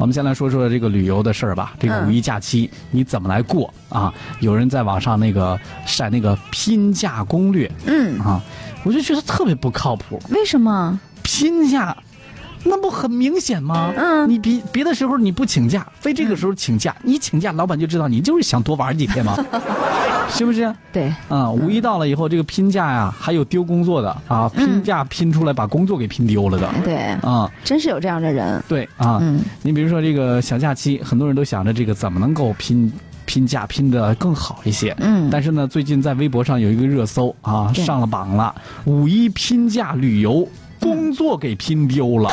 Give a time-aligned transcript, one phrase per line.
[0.00, 1.74] 我们先来说说这个旅游的事儿吧。
[1.78, 4.12] 这个嗯五一假期你怎么来过啊？
[4.40, 8.40] 有人在网上那个晒那个拼假攻略嗯，啊，
[8.82, 10.18] 我就觉得特别不靠谱。
[10.30, 10.98] 为什么？
[11.22, 11.94] 拼假，
[12.64, 13.92] 那不很明显吗？
[13.96, 19.34] 嗯你别别的时候你不请假，非这个时候请假，你请假，老板就知道你就是想多玩几天嘛，
[20.28, 20.72] 是不是？
[20.92, 26.70] 对，啊，五一到了以后，这个拼假呀，还有丢工作的啊，拼假拼出来把工作给拼丢了的。
[26.84, 28.62] 对，啊，真是有这样的人。
[28.68, 32.92] 对啊，嗯你比如说这个小假期，很多人都想着这个怎么能够拼
[33.24, 34.94] 拼假拼的更好一些。
[35.00, 40.46] 嗯，但是呢，最近在微博上有一个热搜啊，上了榜了，五一拼假旅游，
[40.80, 42.30] 工作给拼丢了。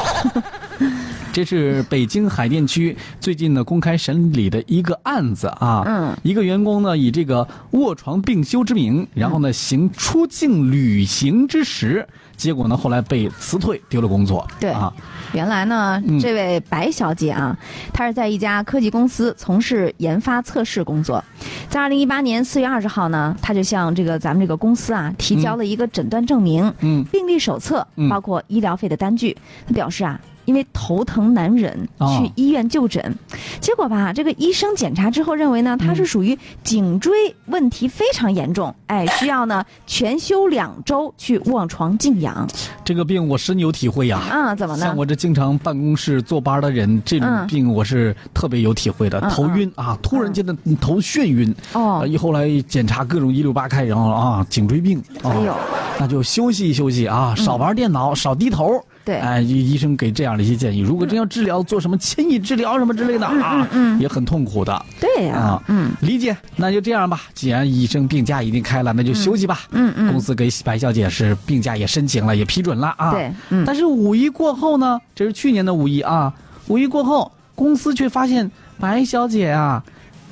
[1.37, 14.47] 这是北京海淀区最近呢公开审理的一个案子啊，嗯一个员工呢以这个卧床病休之名，然后呢行出境旅行之时，结果呢后来被辞退，丢了工作。
[14.59, 14.91] 对啊，
[15.31, 17.55] 原来呢嗯，这位白小姐啊，
[17.93, 21.23] 她是在一家科技公司从事研发测试工作。
[21.69, 29.37] 在二零一八年四月二十号呢，她就向这个咱们这个公司啊提交了一个诊断证明、嗯病历手册嗯，包括医疗费的单据。
[29.67, 30.19] 她表示啊。
[30.47, 33.13] 因为头疼难忍，哦去医院就诊，
[33.59, 37.11] 结果吧，这个医生检查之后认为呢，他是属于颈椎
[37.47, 42.47] 问题非常严重，哎，需要呢全休两周去卧床静养。
[42.85, 44.55] 这个病我深有体会呀、啊？
[44.55, 44.85] 怎么呢？
[44.85, 44.95] 像？
[44.95, 47.45] 我这经常办公室坐班的人，这种嗯。
[47.47, 51.99] 病我是特别有体会的，嗯头晕啊，突然间的头眩晕，哦。
[52.03, 55.29] 啊，一后来检查各种一六八开，然后啊，颈椎病，啊。
[55.29, 55.53] 哎呦，
[55.99, 58.81] 那就休息休息啊，少玩电脑，少低头。
[59.07, 60.79] 对哎，医医生给这样的一些建议。
[60.81, 64.85] 如果真要治疗，做什么牵引治疗什么之类的啊，嗯也很痛苦的。
[64.99, 67.21] 对呀、啊嗯理解，那就这样吧。
[67.33, 69.61] 既然医生病假已经开了，那就休息吧。
[69.71, 73.11] 嗯嗯公司给白小姐是病假也申请了，也批准了啊。
[73.11, 74.99] 对嗯但是五一过后呢？
[75.15, 76.33] 这是去年的五一啊。
[76.67, 79.81] 五一过后，公司却发现白小姐啊，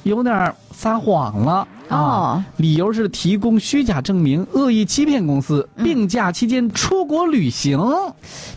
[0.04, 1.66] 有点撒谎了。
[1.90, 7.80] 啊哦，理由是提供虚假证明，恶意欺骗公司，嗯病假期间出国旅行。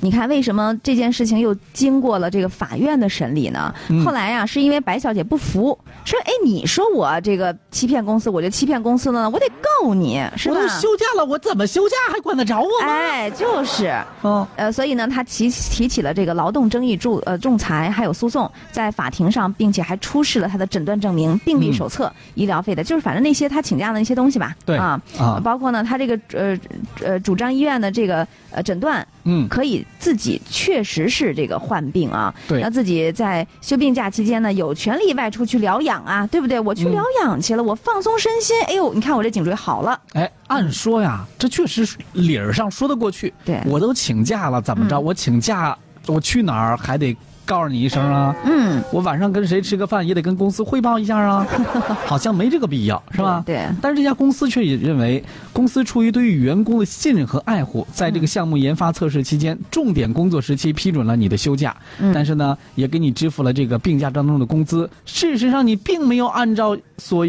[0.00, 3.74] 你看为什么这件事情又经过了这个法院的审理呢？
[3.88, 9.46] 嗯后来呀、是因为白小姐不服，说哎，你说我这个欺骗公司，我就欺骗公司了呢，我得
[9.82, 10.68] 告你，是吧我都？
[10.68, 12.86] 休假了，我怎么休假还管得着我吗？
[12.86, 13.94] 哎，就是。
[14.22, 24.54] 嗯，呃，所以呢，他提提起了这个劳动争议仲呃仲裁还有诉讼，在法庭上，并且还出示了他的诊断证明、病历手册、医疗费的，就是反正那些他请假的那些东西吧。
[24.64, 24.76] 对。
[24.76, 25.40] 啊啊。
[25.42, 26.58] 包括呢，他这个呃
[27.02, 29.48] 呃主张医院的这个呃诊断，嗯。
[29.48, 32.60] 可以自己确实是这个患病啊，对。
[32.60, 36.58] 那自己在休病假期间呢，有权利外出去疗养啊，对不对？
[36.60, 36.92] 我去嗯。
[36.92, 43.32] 疗养去了，我放松身心，哎呦，你看我这颈椎好了，哎，按说呀，这确实理儿上说得过去。
[43.44, 43.60] 对。
[43.66, 44.96] 我都请假了，怎么着？
[44.96, 45.04] 嗯。
[45.04, 45.76] 我请假，
[46.06, 47.16] 我去哪儿还得
[47.48, 48.36] 告诉你一声啊？
[48.44, 51.46] 嗯，我晚上跟谁吃个饭也得跟公司汇报一下啊？
[52.04, 53.42] 好像没这个必要，是吧？
[53.46, 64.88] 对对但是这家公司却也认为，公司出于对于员工的信任和爱护，在这个项目研发测试期间，重点工作时期批准了你的休假，嗯但是呢，也给你支付了这个病假当中的工资。
[65.06, 67.26] 事实上，你并没有按照所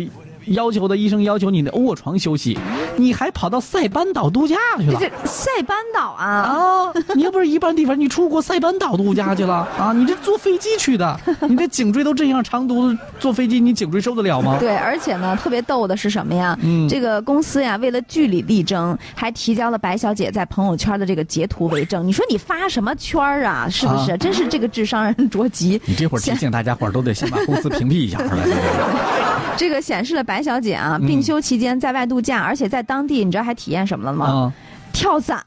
[0.47, 2.57] 要求的医生要求你的卧床休息，
[2.99, 4.99] 你还跑到塞班岛度假去了。
[4.99, 6.93] 这塞班岛啊，啊！
[7.15, 9.93] 你又不是一般地方，你出国塞班岛度假去了 啊？
[9.93, 14.57] 你这坐飞机去的，你这颈椎都这样，长途坐飞机，你颈椎受得了吗？
[14.59, 16.57] 对，而且呢，特别逗的是什么呀？
[16.61, 22.05] 嗯这个公司呀，为了据理力争，还提交了白小姐在朋友圈的这个截图为证。
[22.05, 23.67] 你说你发什么圈儿啊？
[23.69, 24.11] 是不是？
[24.11, 25.79] 啊真是这个智商让人着急。
[25.85, 28.35] 你这会儿提醒大家伙儿都得先把公司屏蔽一下，是吧？
[29.59, 34.25] 这个显示了白小姐啊，嗯病休期间在外度假，而且在当地，你知道还体验什么了吗？
[34.25, 34.53] 啊，
[34.93, 35.43] 跳伞、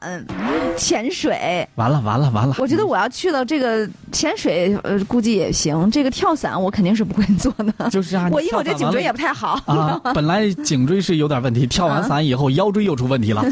[0.77, 1.67] 潜水。
[1.73, 2.55] 完了完了完了！
[2.59, 5.89] 我觉得我要去了这个潜水，呃，估计也行。
[5.89, 7.89] 这个跳伞我肯定是不会做的。
[7.89, 9.59] 就是啊， 我因为我这颈椎也不太好。
[9.65, 13.43] 啊，本来颈椎是有点问题，跳完伞以后腰椎又出问题了。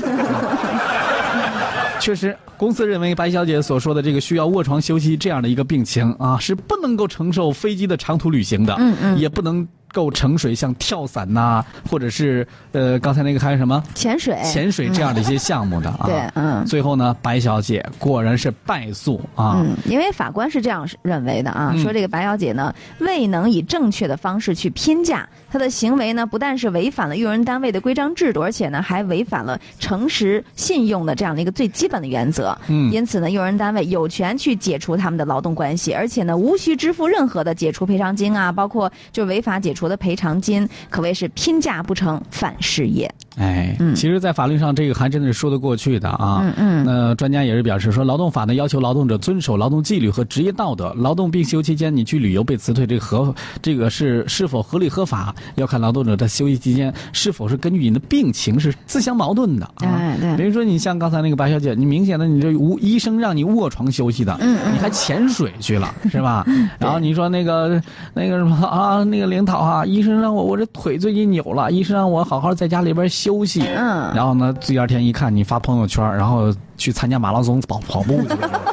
[1.99, 16.03] 确实，公司认为白小姐所说的这个需要卧床休息这样的一个病情啊，是不能够承受飞机的长途旅行的，嗯嗯也不能够盛水，像跳伞呐、或者是呃刚才那个还有什么潜水，潜水这样的一些项目的啊。
[16.05, 19.57] 对嗯最后呢，白小姐果然是败诉啊。
[19.59, 32.57] 嗯，因为法官是这样认为的啊，嗯说这个白小姐呢未能以正确的方式去拼价，她的行为呢不但是违反了用人单位的规章制度，而且呢还违反了诚实信用的这样的一个最基本的原则。
[32.67, 43.13] 嗯因此呢，用人单位有权去解除他们的劳动关系，而且呢无需支付任何的解除赔偿金啊，包括就违法解除的赔偿金，可谓是拼价不成反失业。
[43.37, 46.41] 哎，其实，在法律上这个还真的是说得过去的啊。
[46.43, 46.85] 嗯嗯。
[46.85, 50.93] 那专家也是表示说，劳动法呢要求劳动者遵守劳动纪律和职业道德。
[50.97, 59.69] 劳动病休期间你去旅游被辞退，这个合这个是是否合理合法，要看劳动者在休息期间是否是根据你的病情是自相矛盾的。
[59.77, 60.35] 哎，对。
[60.35, 66.45] 比如说，你像刚才那个白小姐，你明显的你这无医生让你卧床休息的，嗯嗯，你还潜水去了 是吧？
[66.77, 67.81] 然后你说那个
[68.13, 73.61] 那个什么啊，那个领导啊，医生让我我这腿最近扭了，医生让我好好在家里边休息。
[73.75, 74.11] 嗯。
[74.15, 78.61] 然后呢，第二天一看你发朋友圈，然后去参加马拉松跑跑步去了。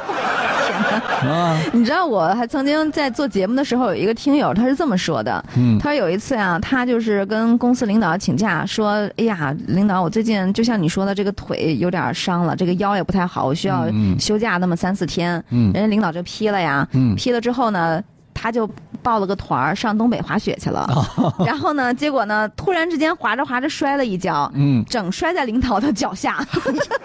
[1.22, 1.58] 啊！
[1.72, 5.44] 你知道我还曾经在做节目的时候，有一个听友他是这么说的。
[5.56, 13.86] 嗯，他说有一次啊，他就是跟公司领导请假，说：“哎呀，领导，我最近就像你说的，这个腿有点伤了，这个腰也不太好，我需要
[14.18, 16.86] 休假那么三四天。”嗯，人家领导就批了呀。
[16.92, 18.00] 嗯，批了之后呢？
[18.40, 18.69] 他就
[19.02, 20.88] 报了个团儿上东北滑雪去了，
[21.44, 26.46] 然后呢，结果呢，突然之间滑着滑着摔了一跤，嗯，整摔在领导的脚下。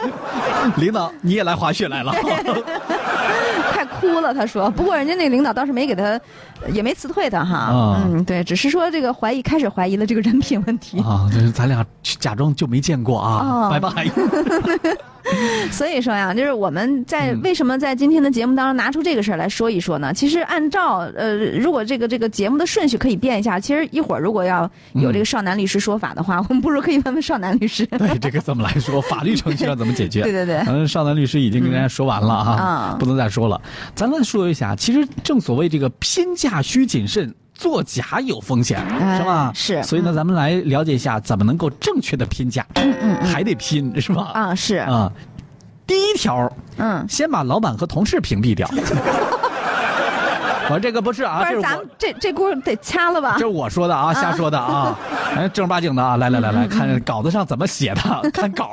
[0.78, 2.14] 领导，你也来滑雪来了？
[3.72, 4.70] 快哭了，他说。
[4.72, 6.20] 不过人家那领导倒是没给他，
[6.72, 7.98] 也没辞退他哈。
[8.06, 11.00] 嗯，对，只是说这个怀疑，开始怀疑了这个人品问题。
[11.02, 11.84] 啊，咱俩
[12.20, 13.90] 假装就没见过啊，拜拜。
[15.72, 20.14] 所以说呀，就是我们在为什么在今天的节目当中拿出这个事儿来说一说呢？
[20.14, 27.86] 其实按照呃，如果这个这个节目的顺序可以变一下，其实一会儿如果要有这个少男律师说法的话， 我们不如可以问问少男律师。
[27.86, 29.02] 对，这个怎么来说？
[29.02, 30.24] 法律程序上怎么解决？
[30.24, 30.58] 对 对对。
[30.68, 33.62] 嗯，少男律师已经跟大家说完了啊，不能再说了。
[33.96, 37.34] 咱再说一下，其实正所谓这个拼价需谨慎。
[37.54, 38.80] 作假有风险，
[39.18, 39.52] 是吧？
[39.54, 39.82] 是。
[39.84, 42.66] 所以呢，咱们来了解一下怎么能够正确的拼假。
[42.76, 43.16] 嗯嗯。
[43.24, 44.32] 还得拼，是吧？
[44.34, 44.76] 啊，是。
[44.78, 45.12] 啊，
[45.86, 48.70] 第一条，嗯，先把老板和同事屏蔽掉。
[50.70, 53.34] 我这个不是啊，不是咱这这锅得掐了吧？
[53.34, 54.98] 这是我说的啊，瞎说的啊，
[55.36, 58.68] 哎，正儿八经的啊，来来来来看稿子上怎么写的，看稿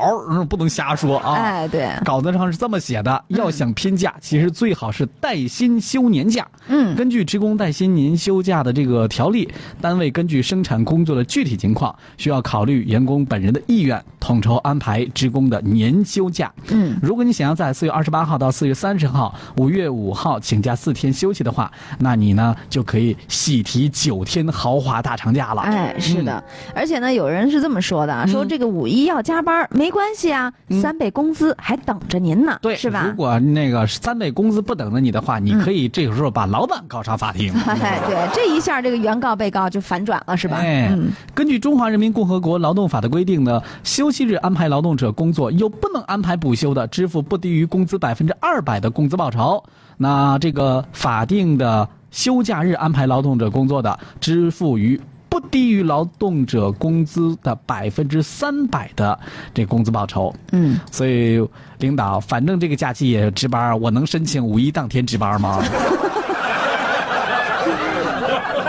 [0.48, 1.34] 不能瞎说啊。
[1.34, 6.46] 哎，对，稿子上是这么写的，要想拼假，其实最好是带薪休年假。
[6.68, 16.52] 嗯，根据职工带薪年休假的这个条例，单位根据生产工作的具体情况，需要考虑员工本人的意愿，统筹安排职工的年休假。
[16.68, 25.62] 嗯，如果你想要在四月二十八号到四月三十号、五月五号请假四天休息的话，那你呢就可以喜提九天豪华大长假了。
[25.62, 26.42] 哎，是的，
[26.74, 33.06] 而且呢，有人是这么说的，说这个五一要加班没关系啊，三倍工资还等着您呢，对，是吧？
[33.06, 37.52] 如果那个三倍工资不等着你的话，你可以这个时候把老板告上法庭。
[37.66, 40.56] 哎，对，这一下这个原告被告就反转了，是吧？
[40.58, 40.90] 哎，
[41.34, 49.62] 根据中华人民共和国劳动法的规定呢，休息日安排劳动者工作又不能安排补休的，支付不低于工资百分之二百的工资报酬。
[50.02, 51.69] 那这个法定的
[52.10, 59.18] 休假日安排劳动者工作的，支付于不低于劳动者工资的百分之三百的
[59.54, 60.34] 这工资报酬。
[60.52, 61.40] 嗯，所以
[61.78, 65.62] 领导，反正这个假期也值班，我能申请五一当天值班吗？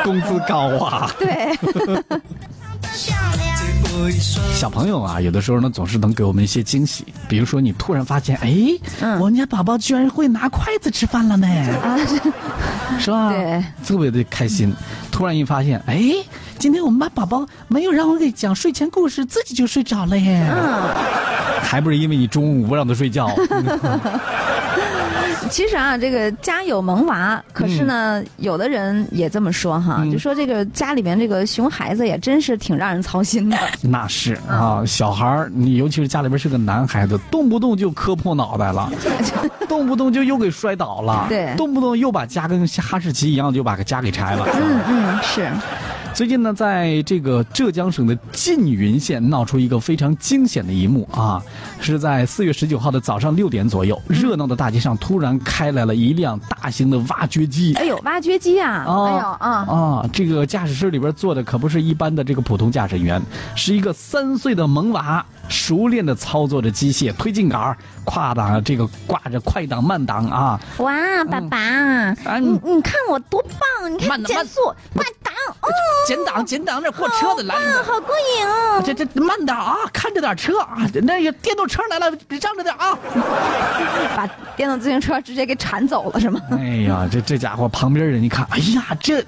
[0.04, 1.12] 工资高啊！
[1.20, 1.56] 对。
[4.54, 7.06] 小朋友啊，有的时候呢，总是能给我们一些惊喜。
[7.28, 8.56] 比如说，你突然发现，哎，
[9.20, 11.48] 我们家宝宝居然会拿筷子吃饭了呢，
[13.00, 13.32] 是吧？
[13.32, 14.74] 对，特别的开心。
[15.12, 16.02] 突然一发现，哎，
[16.58, 20.48] 今天我们家宝宝没有让我给讲睡前故事，自己就睡着了耶。
[20.52, 20.94] 嗯，
[21.62, 23.30] 还不是因为你中午不让他睡觉。
[25.50, 33.58] 其实啊，这个家有萌娃，可是呢，有的人也这么说哈，就说这个家里面这个熊孩子也真是挺让人操心的。
[33.82, 38.92] 那是啊，小孩儿，你尤其是家里边是个男孩子，动不动就磕破脑袋了，
[39.68, 44.46] 动不动就又给摔倒了，对，动不动又把家跟哈士奇一样就把个家给拆了。
[44.54, 45.50] 嗯嗯，是。
[46.14, 51.42] 最近呢，在这个浙江省的缙云县闹出一个非常惊险的一幕啊！
[51.80, 57.74] 是在四月十九号的早上六点左右，热闹的大街上突然开来了一辆大型的挖掘机。
[57.76, 58.84] 哎呦，挖掘机啊！
[58.86, 60.10] 哎呦啊啊！
[60.14, 63.20] 这个驾驶室里边坐的可不是一般的这个普通驾驶员，
[63.56, 65.26] 是一个三岁的萌娃。
[65.50, 67.76] 熟练的操作着机械推进杆，
[68.06, 70.58] 跨档这个挂着快档慢档啊！
[70.78, 70.94] 哇，
[71.26, 73.92] 爸爸，你你看我多棒！
[73.92, 74.62] 你看减速
[74.94, 75.21] 快档，哦，
[76.08, 78.82] 减档减档，那货车的来了，好过瘾哦！
[78.84, 80.78] 这这慢点啊，看着点车啊！
[81.04, 82.98] 那个电动车来了，让着点啊！
[84.16, 86.42] 把电动自行车直接给铲走了是吗？
[86.52, 89.24] 哎呀，这这家伙旁边人一看，哎呀，这。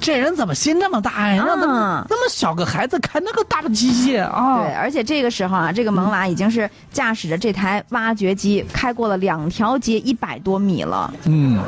[0.00, 1.44] 这人怎么心这么大呀？
[1.44, 4.62] 让那么那么小个孩子开那个大的机械啊？
[4.62, 11.12] 对，而且这个时候啊，这个萌娃已经是驾驶着这台挖掘机开过了两条街一百多米了。
[11.24, 11.60] 嗯，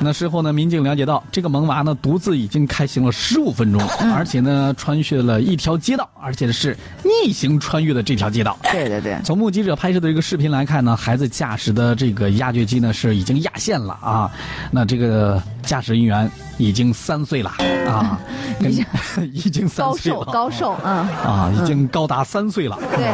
[0.00, 3.80] 那事后呢，民警了解到，这个萌娃呢独自已经开行了十五分钟，
[4.14, 8.58] 而且呢穿越了一条街道，而且是逆行穿越的这条街道。
[8.72, 9.18] 对对对。
[9.22, 14.30] 从目击者拍摄的这个视频来看呢，孩子驾驶的这个挖掘机呢是已经压线了啊。
[14.70, 17.50] 那这个驾驶人员已经三岁了
[17.88, 18.18] 啊，
[18.60, 18.86] 已经
[19.32, 22.76] 已经三岁了，高寿啊啊，已经高达三岁了。
[22.94, 23.06] 对，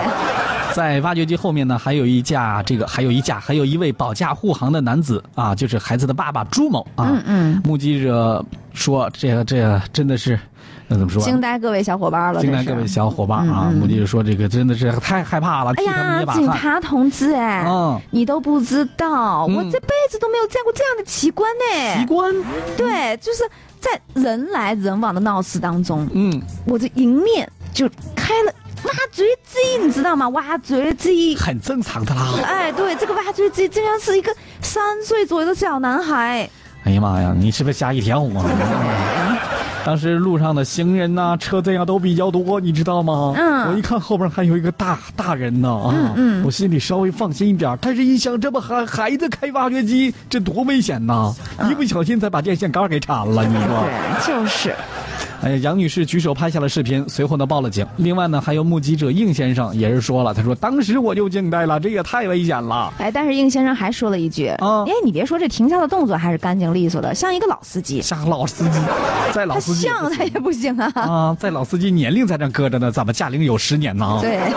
[0.77, 7.09] 在挖掘机后面呢，还有一架这个，还有一架，还有一位保驾护航的男子啊，就是孩子的爸爸朱某啊。
[7.11, 7.63] 嗯嗯。
[7.65, 10.39] 目击者说：“这个这个真的是。”
[10.87, 11.23] 那怎么说？
[11.23, 12.43] 惊呆各位小伙伴了！
[12.43, 13.73] 惊呆各位小伙伴啊！
[13.75, 21.99] 目击者说这个真的是太害怕了，哎呀，警察同志哎，嗯，你都不知道，我这辈子都没有见过这样的奇观呢。
[21.99, 22.33] 奇观？
[22.77, 23.39] 对，就是
[23.81, 28.53] 在人来人往的闹市当中，嗯，我这迎面就开了
[28.87, 30.29] 挖掘机，你知道吗？
[30.31, 32.35] 挖掘机很正常的啦。
[32.45, 36.49] 哎，对，这个挖掘机竟然是一个三岁左右的小男孩。
[36.85, 38.45] 哎呀妈呀，你是不是吓一跳啊？
[39.85, 43.35] 当时路上的行人呐、车子呀都比较多，你知道吗？
[43.37, 43.71] 嗯。
[43.71, 47.77] 我一看后边还有一个大大人呢，啊，嗯，我心里稍微放心一点。
[47.81, 51.33] 但是一想，这不孩孩子开挖掘机，这多危险呐！
[51.71, 53.85] 一不小心再把电线杆给铲了，你说？
[53.85, 54.75] 对，就是。
[55.47, 57.87] 哎，杨女士举手拍下了视频，随后呢报了警。
[57.99, 62.93] 另外呢，还有目击者应先生也是说了，他说当时我就惊呆了，这也太危险了。
[62.99, 68.03] 哎，但是应先生还说了一句，啊，哎，你别说这停下的动作还是干净利索的，像一个老司机。
[68.03, 68.81] 像老司机，
[69.33, 70.91] 在老司机像他也不行啊。
[70.97, 74.19] 啊，在老司机年龄在这搁着呢，怎么驾龄有十年呢？
[74.21, 74.41] 对。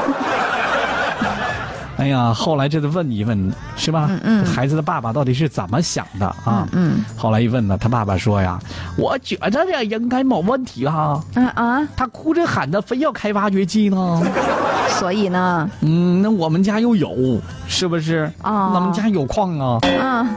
[1.99, 4.07] 哎呀，后来这得问一问，是吧？
[4.09, 4.45] 嗯嗯。
[4.45, 6.67] 孩子的爸爸到底是怎么想的啊？
[6.71, 7.03] 嗯。
[7.17, 8.57] 后来一问呢，他爸爸说呀
[8.97, 11.87] ：“我觉得这应该没问题哈。”啊啊！
[11.97, 14.21] 他哭着喊着，非要开挖掘机呢。
[14.97, 15.69] 所以呢？
[15.81, 18.31] 嗯，那我们家又有，是不是？
[18.41, 18.71] 啊。
[18.73, 19.79] 我们家有矿啊。
[20.01, 20.27] 啊。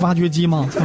[0.00, 0.68] 挖掘机吗？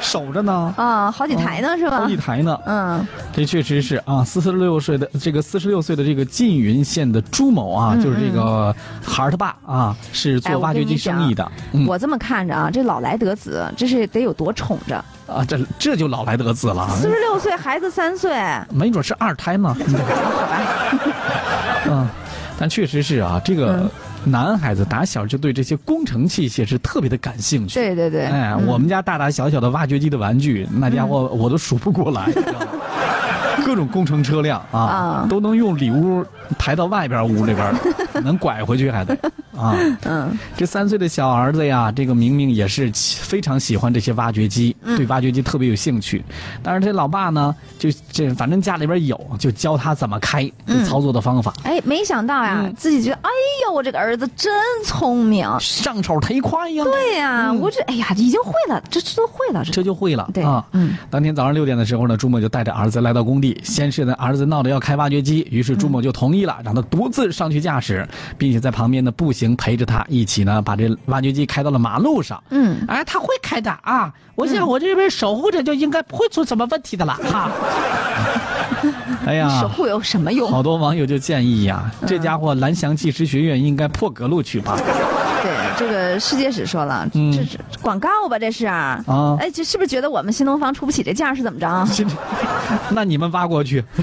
[0.00, 2.00] 守着呢啊，好几台呢是吧？
[2.00, 4.22] 好几台呢，嗯，这确实是啊。
[4.22, 11.50] 四十六岁的这个四十六岁的这个缙云县的朱某啊，就是这个孩儿他爸啊，是做挖掘机生意的。
[11.86, 15.42] 我这么看着啊，这老来得子，这是得有多宠着啊？
[15.48, 16.86] 这这就老来得子了。
[16.90, 18.36] 四十六岁，孩子三岁，
[18.70, 19.72] 没准是二胎呢。
[19.74, 20.60] 好吧，
[21.86, 22.06] 嗯，
[22.58, 23.88] 但确实是啊，这个。
[24.24, 27.74] 男孩子打小就对这些工程器械是特别的感兴趣。
[27.74, 28.26] 对对对。
[28.26, 32.30] 哎，我们家大大小小的挖掘机的玩具，那家伙我都数不过来。
[33.64, 36.24] 各种工程车辆啊，都能用里屋
[36.58, 37.74] 抬到外边屋里边，
[38.22, 39.16] 能拐回去还得
[39.64, 39.98] 啊。
[40.04, 46.22] 嗯，这三岁的小儿子呀，这个明明也是非常喜欢这些挖掘机，对挖掘机特别有兴趣。
[46.62, 50.50] 但是这老爸呢，就这反正家里边有，就教他怎么开，
[50.86, 51.52] 操作的方法。
[51.62, 53.30] 哎，没想到呀，自己觉得，哎
[53.66, 54.52] 呦，我这个儿子真
[54.84, 56.84] 聪明，上手忒快呀。
[56.84, 60.28] 对呀，我这哎呀，已经会了，这这都会了，这就会了。
[60.32, 60.96] 对啊，嗯。
[61.10, 63.60] 当天早上六点的时候呢，朱某就带着儿子来到工地。
[63.64, 68.06] 先是呢，儿子闹着要开挖掘机，于是朱某就同意了，让他独自上去驾驶，
[68.36, 72.42] 并且在旁边呢步行陪着他一起呢，把这挖掘机开到了马路上。
[72.50, 74.12] 嗯，哎，他会开的啊！
[74.34, 77.50] 我想我这边守护着就应该不会出什么问题的了哈。
[79.26, 80.50] 哎呀，守护有什么用？
[80.50, 84.76] 好多网友就建议呀，这家伙蓝翔技师学院应该破格录取吧。
[85.44, 88.38] 对， 这个世界史说了，这是广告吧？
[88.38, 89.04] 这是啊，
[89.38, 91.86] 哎，这是不是觉得我们新东方出不起这价是怎么着？
[92.90, 93.84] 那你们挖过去，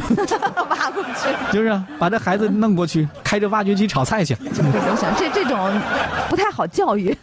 [0.69, 4.35] 挖过去，就是把这孩子弄过去，开着挖掘机炒菜去。
[4.35, 5.71] 不行，这这种
[6.29, 7.17] 不太好教育。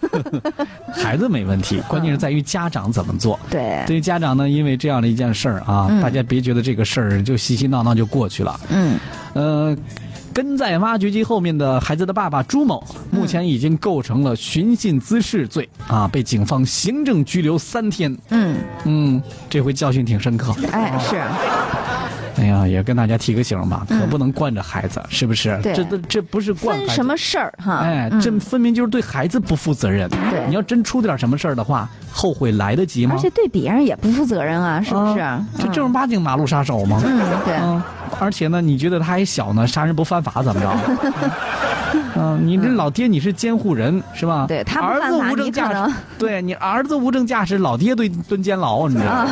[0.92, 3.38] 孩子没问题，关键是在于家长怎么做。
[3.48, 8.58] 对，对于家长呢，因为这样的一件事儿啊，大家别觉得这个事儿就嘻嘻闹闹就过去了。
[8.70, 8.98] 嗯，
[9.34, 9.76] 呃。
[10.38, 12.80] 跟在挖掘机后面的孩子的爸爸朱某，
[13.10, 18.16] 目前已经构成了寻衅滋事罪啊，被警方行政拘留三天。
[18.28, 20.54] 嗯嗯，这回教训挺深刻。
[20.70, 21.16] 哎，是。
[22.38, 25.58] 哎呀，也跟大家提个醒吧，可不能惯着孩子，是不是？
[25.62, 26.78] 这这这不是惯。
[26.78, 27.78] 分什么事儿哈？
[27.82, 30.08] 哎，这分明就是对孩子不负责任。
[30.30, 33.14] 对，你要真出点什么事儿的话，后悔来得及吗？
[33.16, 35.38] 而且对别人也不负责任啊，是不是？
[35.58, 37.02] 这正儿八经马路杀手吗？
[37.04, 37.56] 嗯，对。
[38.20, 40.76] 而且呢，你觉得他还小呢，杀人不犯法怎么着？
[42.14, 44.46] 嗯，你这老爹你是监护人是吧？
[44.46, 49.30] 对他儿子无证驾驶，对你儿子无证驾驶，老爹蹲蹲监牢，你知道吗？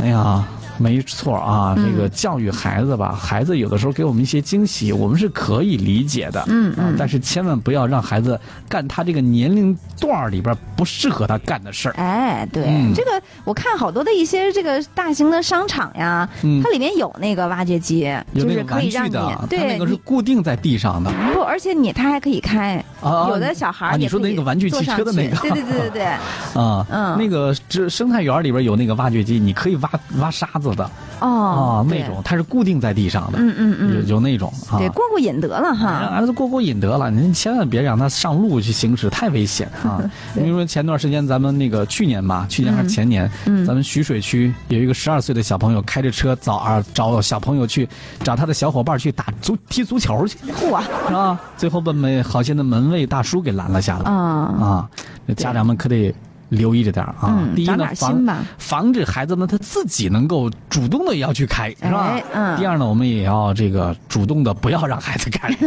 [0.00, 0.44] 哎呀。
[0.80, 6.42] 没错啊，这个教育孩子吧，孩子有的时候给我们一些惊喜，我们是可以理解的。
[6.48, 11.94] 嗯嗯，但是千万不要让孩子干他这个年龄段里边不适合他干的事儿。
[11.98, 16.28] 哎，对，这个我看好多的一些这个大型的商场呀，
[16.62, 19.18] 它里面有那个挖掘机，就是可以让你
[19.48, 21.12] 对那个是固定在地上的。
[21.34, 26.04] 不，而且你他还可以开，有的小孩你说那个玩具汽车的那个，对对对对对，
[26.54, 30.90] 啊嗯，那个这生态园里边有那个挖掘机，你可以挖挖沙子的。
[31.20, 40.00] 哦，那种它是固定在地上的，嗯嗯嗯，有有那种，对，过过瘾得了哈，让儿子过过瘾得了，您千万别让他上路去行驶，太危险啊！
[40.34, 43.30] 比如说前段时间咱们那个去年吧，去年还是前年，
[43.66, 47.86] 咱们徐水区有一个十二岁的小朋友开着车找啊找小朋友去
[48.24, 51.38] 找他的小伙伴去打足踢足球去， 嚯，是吧？
[51.58, 54.16] 最后被门好心的门卫大叔给拦了下来，啊
[54.58, 54.88] 啊，
[55.36, 56.14] 家长们可得。
[56.50, 57.42] 留意着点啊！
[57.56, 62.20] 第一呢，防防止孩子们他自己能够主动的要去开，是吧？
[62.34, 62.58] 嗯。
[62.58, 65.48] 第二呢，我们也要这个主动的不要让孩子开。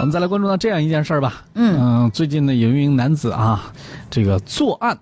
[0.00, 1.42] 我们再来关注到这样一件事儿吧。
[1.54, 2.10] 嗯。
[2.10, 3.72] 最近呢，有一名男子啊，
[4.10, 4.98] 这个作案。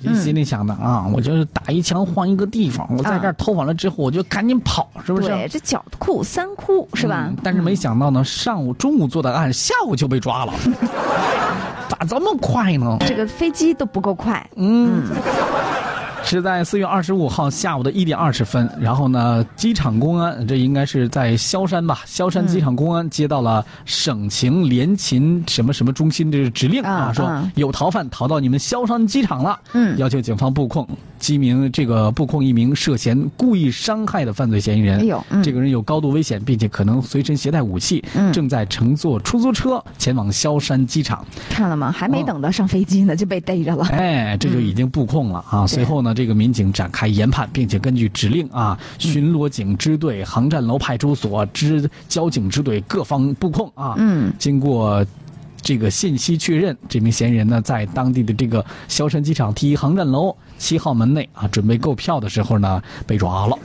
[0.00, 5.28] 你心里想的啊，我就是打一枪换一个地方，我在这儿偷完了之后，我就赶紧跑，是不是？
[5.28, 7.30] 对，这狡兔三窟是吧？
[7.42, 10.52] 但是没想到呢，上午、中午做的案，下午就被抓了，
[11.88, 12.96] 咋这么快呢？
[13.00, 15.04] 这个飞机都不够快，嗯。
[16.26, 22.00] 是在四月二十五号下午的一点二十分，然后呢，机场公安这应该是在萧山吧？
[22.04, 30.86] 萧山机场公安接到了省情联勤什么什么中心的指令啊，说有逃犯逃到你们萧山机场了，嗯，要求警方布控。
[31.18, 38.04] 几名这个布控一名涉嫌故意伤害的犯罪嫌疑人，哎呦这个人有高度危险，并且可能随身携带武器，
[38.34, 41.24] 正在乘坐出租车前往萧山机场。
[41.48, 41.90] 看了吗？
[41.90, 43.86] 还没等到上飞机呢，就被逮着了。
[43.86, 45.66] 哎，这就已经布控了啊！
[45.66, 53.94] 随后呢，这个民警展开研判，并且根据指令啊，巡逻警支队、航站楼派出所、支交警支队各方布控啊。
[53.98, 55.04] 嗯，经过。
[55.66, 63.58] 这个信息确认，这名嫌疑人呢，在当地的这个萧山机场 T 一航站楼七号门内啊，准备购票的时候呢，被抓了。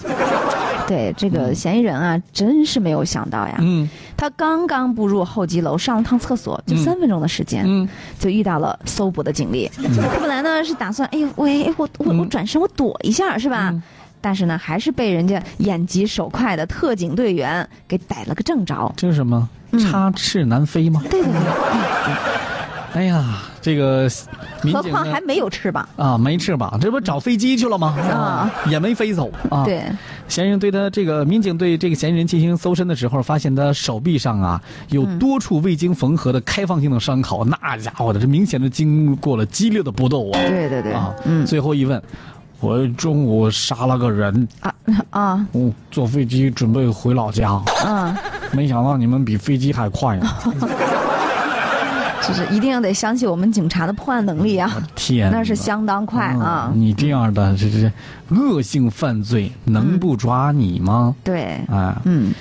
[0.87, 3.55] 对这个嫌疑人啊，真是没有想到呀。
[3.59, 3.87] 嗯。
[4.17, 9.69] 他刚刚步入候机楼，上了趟厕所，就三分钟的时间，嗯，就遇到了搜捕的警力。
[9.77, 13.71] 他本来呢是打算，哎呦，喂，我我我转身我躲一下是吧？
[14.19, 18.91] 但是呢，还是被人家眼疾手快的特警队员给逮了个正着。
[18.97, 19.47] 这是什么？
[19.79, 21.01] 插翅难飞吗？
[21.09, 22.13] 对对对。
[22.93, 24.05] 哎呀，这个，
[24.73, 27.95] 何况还没有翅膀啊，没翅膀，这不找飞机去了吗？
[28.11, 29.63] 啊，也没飞走啊。
[29.63, 29.81] 对，
[30.27, 40.39] 嫌疑人对他这个民警对这个嫌疑人进行搜身的时候，发现他手臂上啊有多处未经缝合的开放性的伤口，那家伙的这明显的经过了激烈的搏斗啊。
[40.41, 42.01] 对对对啊，嗯，最后一问。
[42.61, 44.73] 我中午杀了个人啊
[45.09, 45.47] 啊！
[45.51, 48.15] 我坐飞机准备回老家，嗯，
[48.51, 50.27] 没想到你们比飞机还快呢。
[52.21, 54.71] 就是一定要得相信我们警察的破案能力啊！
[54.95, 56.71] 天，那是相当快啊！
[56.73, 57.91] 你这样的这这
[58.29, 61.15] 恶性犯罪能不抓你吗？
[61.23, 62.31] 对，啊，嗯。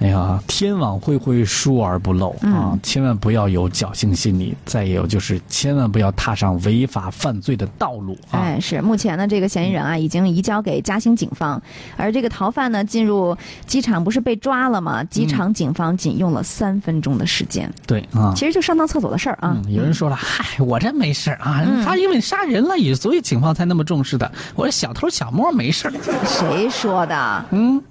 [0.00, 2.78] 哎呀，天网恢恢，疏而不漏啊！
[2.84, 4.56] 千万不要有侥幸心理。
[4.64, 8.38] 再有就是，千万不要踏上违法犯罪的道路啊！
[8.38, 11.60] 哎，是目前呢，这个嫌疑人啊，已经移交给嘉兴警方，
[11.96, 15.02] 而这个逃犯呢，进入机场不是被抓了吗？
[15.04, 17.68] 机场警方仅用了三分钟的时间。
[17.84, 19.60] 对啊，其实就上趟厕所的事儿啊。
[19.68, 24.30] 有人说了，嗨，我这没事啊，他因为杀人了，也所以警方才那么重视的。
[24.54, 25.92] 我这小偷小摸没事
[26.24, 27.44] 谁说的？
[27.50, 27.82] 嗯。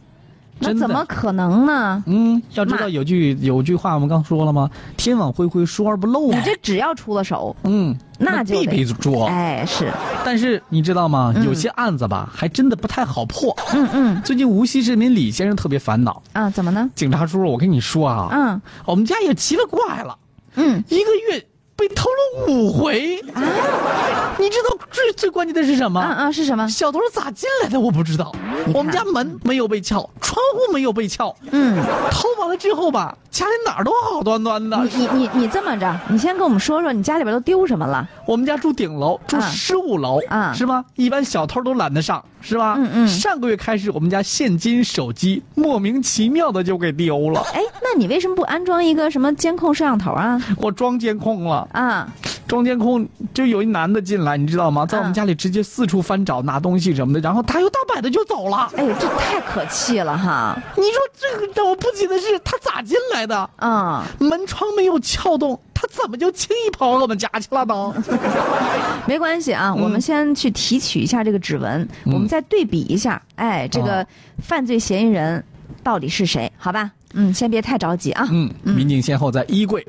[0.60, 2.04] 那怎么可能呢？
[2.08, 4.70] 嗯，要知道有句有句话，我们刚说了吗？
[4.98, 6.32] 天网恢恢，疏而不漏。
[6.32, 9.28] 你这只要出了手，嗯，那就必被捉。
[9.28, 9.92] 哎，是。
[10.26, 11.34] 但是你知道吗？
[11.46, 13.56] 有些案子吧，还真的不太好破。
[13.74, 14.22] 嗯嗯。
[14.24, 16.22] 最近无锡市民李先生特别烦恼。
[16.34, 16.90] 啊，怎么呢？
[16.96, 20.18] 警察叔叔，我跟你说啊，嗯，我们家也奇了怪了。
[20.56, 21.48] 嗯，一个月。
[21.78, 24.36] 被偷了五回啊！
[24.40, 26.02] 你知道最最关键的是什么？
[26.02, 26.68] 嗯嗯，是什么？
[26.68, 27.80] 小偷是咋进来的？
[27.80, 28.34] 我不知道。
[28.74, 31.36] 我们家门没有被撬，窗户没有被撬。
[31.52, 31.78] 嗯，
[32.12, 34.84] 偷完了之后吧，家里哪儿都好端端的。
[34.96, 38.08] 你你你这么着，你先跟我们说说，你家里边都丢什么了？
[38.26, 40.84] 我们家住顶楼，住十五楼，啊，是吧？
[40.96, 42.24] 一般小偷都懒得上。
[42.40, 42.76] 是吧？
[42.78, 43.08] 嗯嗯。
[43.08, 47.42] 上个月开始，我们家现金、手机莫名其妙的就给丢了。
[47.54, 50.42] 哎，那你为什么不安装一个什么监控摄像头啊？
[50.58, 52.08] 我装监控了啊，
[52.48, 54.86] 装监控就有一男的进来，你知道吗？
[54.86, 58.72] 在我们家里直接四处翻找拿东西什么的，然后大摇大摆的就走了。
[58.78, 60.58] 哎呦，这太可气了哈！
[60.76, 63.50] 你说这个让我不解的是，他咋进来的？
[63.58, 65.60] 啊，门窗没有撬动。
[65.80, 68.04] 他怎么就轻易跑我们家去了呢？
[69.06, 74.04] 没关系啊，我们先去提取一下这个指纹，我们再对比一下，哎，这个
[74.42, 75.44] 犯罪嫌疑人
[75.84, 76.52] 到底是谁？
[76.58, 78.28] 好吧，嗯，先别太着急啊。
[78.32, 79.86] 嗯，民警先后在衣柜。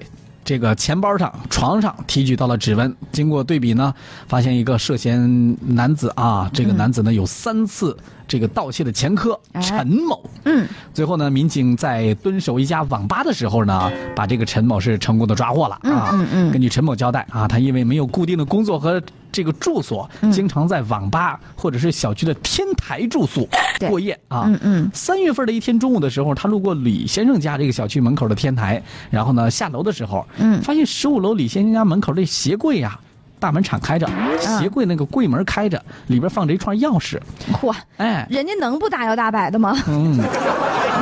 [0.49, 3.93] 这个钱包上、床上提取到了指纹，经过对比呢，
[4.27, 7.95] 发现一个涉嫌男子啊，这个男子呢有三次
[8.27, 10.19] 这个盗窃的前科，陈某。
[10.45, 16.13] 嗯，最后呢，民警在蹲守一家网吧的时候呢，把这个陈某是成功的抓获了啊。
[16.15, 16.51] 嗯嗯。
[16.51, 23.49] 根据陈某交代啊，他因为没有固定的工作和这个住所，经常在网吧或者是小区的天台住宿。
[23.89, 32.99] 过夜啊，嗯嗯，三月份的一天中午的时候，他路过李先生家这个小区门口的天台，然后呢下楼的时候，嗯，发现十五楼李先生家门口这鞋柜呀，
[33.39, 34.09] 大门敞开着，
[34.41, 37.21] 鞋柜那个柜门开着，里边放着一串钥匙。
[37.53, 39.77] 嚯，哎，人家能不大摇大摆的吗？
[39.87, 40.19] 嗯，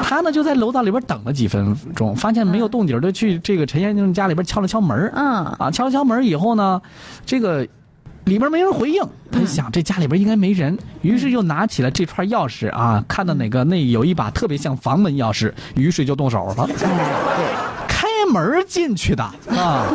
[0.02, 5.10] 他呢就在楼道里边等了几分钟，发现没有动静，就去这个陈先生家里边敲了敲门。
[5.14, 6.82] 嗯，啊，敲了敲门以后呢，
[7.24, 7.66] 这个。
[8.26, 16.68] 里边没人回应，他想这家里边应该没人，于是又拿起了这串钥匙啊，看到哪个那有一把特别像房门钥匙，于是就动手了，
[17.86, 19.86] 开门进去的啊，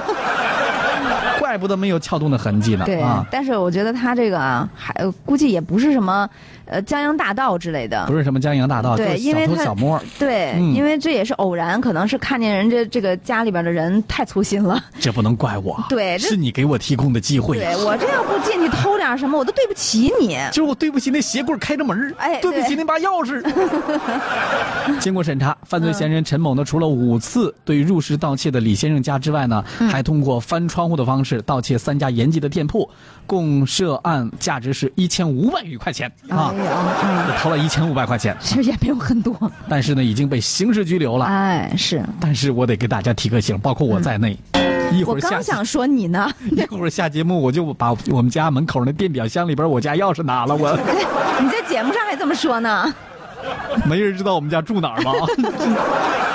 [1.39, 2.85] 怪不得没有撬动的痕迹呢。
[2.85, 4.93] 对，但是我觉得他这个啊，还
[5.25, 6.29] 估计也不是什么。
[6.65, 22.61] 呃，江洋大盗之类的，不是什么江洋大盗，对，因为偷小摸，对，因为这也是偶然，可能是看见人家这个家里边的人太粗心了，这不能怪我，对，是你给我提供的机会，对我这要不进去偷点什么，我都对不起你，就是我对不起那鞋柜开着门，哎，对。
[22.61, 23.43] 不起那把钥匙。
[24.99, 32.89] 经过审查，犯罪嫌疑人陈某呢，除了五次对入室盗窃的李先生家之外呢，还通过翻窗户的方式盗窃三家延吉的店铺，
[33.25, 36.53] 共涉案价值是一千五百余块钱啊。
[36.53, 39.33] 嗯，掏了一千五百块钱，其实也没有很多，
[39.69, 41.25] 但是呢，已经被刑事拘留了。
[41.25, 44.37] 哎，是，但是我得给大家提个醒，包括我在内，
[44.91, 50.55] 一会儿我刚想说你呢， 一会儿下节目我就把我们家门口那电表箱里边我家钥匙拿了。
[50.55, 50.77] 我，
[51.41, 52.93] 你在节目上还这么说呢？
[53.85, 55.11] 没人知道我们家住哪儿吗？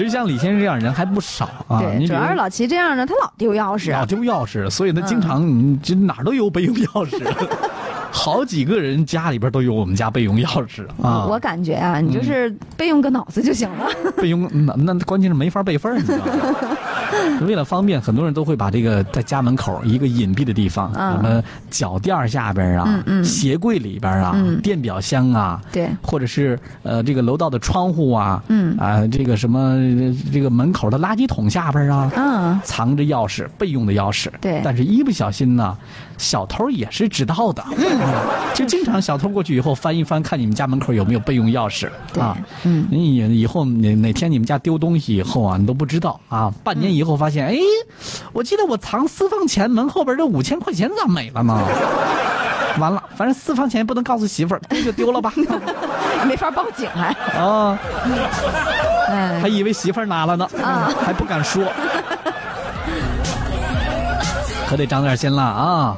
[0.00, 7.22] 其实像李先生这样人还不少啊，对，主要是老齐这样的，他老丢钥匙，老丢钥匙，所以他经常你这哪儿都有备用钥匙。
[8.10, 11.26] 好几个人家里边都有我们家备用钥匙啊！
[11.28, 13.90] 我感觉啊，你就是备用个脑子就行了。
[14.16, 16.32] 备用那那关键是没法备份，你知道吗？
[17.46, 28.76] 为了方便，很多人都会把这个在家门口一个隐蔽的地方，什么脚垫下边啊，鞋柜里边啊，电表箱啊，对，或者是呃这个楼道的窗户啊，嗯。
[28.78, 29.76] 啊这个什么
[30.32, 34.28] 这个门口的垃圾桶下边啊，嗯，藏着钥匙，备用的钥匙。
[34.40, 35.76] 对，但是一不小心呢，
[36.20, 37.64] 小偷也是知道的。
[38.54, 41.88] 就经常小偷过去以后翻一翻，看你们家门口有没有备用钥匙
[42.20, 42.36] 啊？
[42.64, 46.52] 嗯，你以后哪哪天你们家丢东西以后啊，你都不知道啊。
[46.62, 47.56] 半年以后发现，哎，
[48.32, 51.58] 我记得我藏私房钱门后边这五千块钱咋没了呢？
[52.78, 55.32] 完了，反正私房钱不能告诉媳妇儿，丢就丢了吧，
[56.26, 57.78] 没法报警还啊？
[59.40, 61.64] 还以为媳妇儿拿了呢，啊，还不敢说，
[64.68, 65.96] 可得长点心了啊。